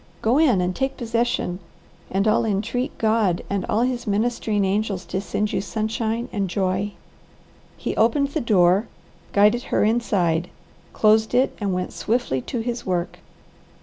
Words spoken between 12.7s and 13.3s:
work.